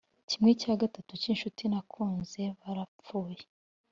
kimwe 0.29 0.51
cya 0.61 0.73
gatatu 0.81 1.11
cyinshuti 1.21 1.63
nakuze 1.71 2.43
barapfuye. 2.61 3.39